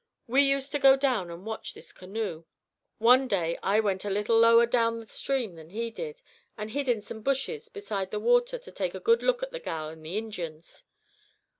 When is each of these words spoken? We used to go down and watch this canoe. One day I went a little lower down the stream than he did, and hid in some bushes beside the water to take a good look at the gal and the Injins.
We 0.25 0.41
used 0.41 0.71
to 0.71 0.79
go 0.79 0.95
down 0.97 1.29
and 1.29 1.45
watch 1.45 1.75
this 1.75 1.91
canoe. 1.91 2.45
One 2.97 3.27
day 3.27 3.59
I 3.61 3.79
went 3.79 4.03
a 4.03 4.09
little 4.09 4.35
lower 4.35 4.65
down 4.65 4.99
the 4.99 5.05
stream 5.05 5.53
than 5.53 5.69
he 5.69 5.91
did, 5.91 6.23
and 6.57 6.71
hid 6.71 6.89
in 6.89 7.03
some 7.03 7.21
bushes 7.21 7.69
beside 7.69 8.09
the 8.09 8.19
water 8.19 8.57
to 8.57 8.71
take 8.71 8.95
a 8.95 8.99
good 8.99 9.21
look 9.21 9.43
at 9.43 9.51
the 9.51 9.59
gal 9.59 9.89
and 9.89 10.03
the 10.03 10.17
Injins. 10.17 10.85